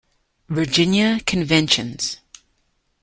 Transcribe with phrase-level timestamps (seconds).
[0.49, 2.17] Virginia Conventions